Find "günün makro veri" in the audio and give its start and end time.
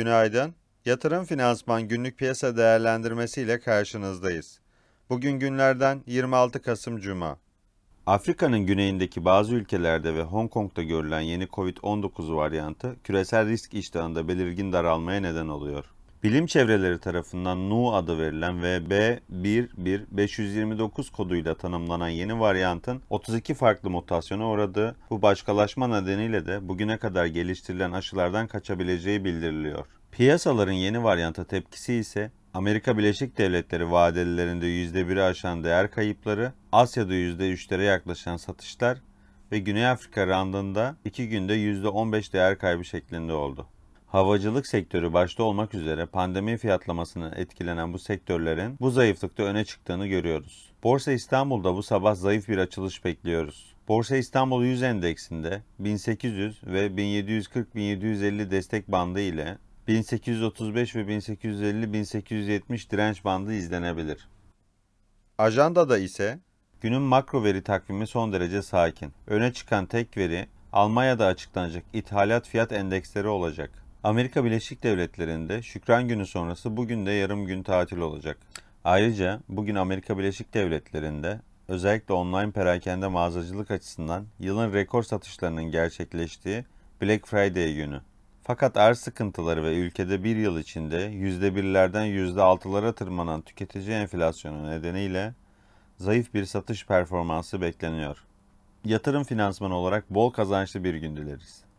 66.80-67.62